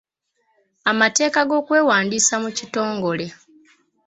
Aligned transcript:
Amateeka 0.91 1.39
g'okwewandiisa 1.49 2.35
mu 2.43 2.49
kitongole. 2.57 3.25